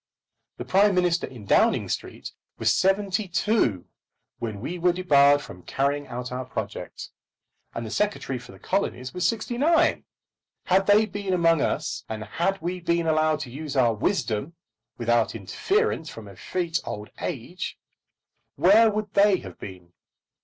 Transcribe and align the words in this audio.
The 0.57 0.65
Prime 0.65 0.95
Minister 0.95 1.27
in 1.27 1.45
Downing 1.45 1.87
Street 1.87 2.31
was 2.57 2.73
seventy 2.73 3.27
two 3.27 3.85
when 4.39 4.59
we 4.59 4.79
were 4.79 4.93
debarred 4.93 5.41
from 5.43 5.61
carrying 5.61 6.07
out 6.07 6.31
our 6.31 6.43
project, 6.43 7.11
and 7.75 7.85
the 7.85 7.91
Secretary 7.91 8.39
for 8.39 8.51
the 8.51 8.57
Colonies 8.57 9.13
was 9.13 9.27
sixty 9.27 9.59
nine. 9.59 10.05
Had 10.63 10.87
they 10.87 11.05
been 11.05 11.33
among 11.35 11.61
us, 11.61 12.03
and 12.09 12.23
had 12.23 12.59
we 12.61 12.79
been 12.79 13.05
allowed 13.05 13.41
to 13.41 13.51
use 13.51 13.75
our 13.77 13.93
wisdom 13.93 14.55
without 14.97 15.35
interference 15.35 16.09
from 16.09 16.27
effete 16.27 16.79
old 16.83 17.11
age, 17.19 17.77
where 18.55 18.89
would 18.89 19.13
they 19.13 19.37
have 19.41 19.59
been? 19.59 19.93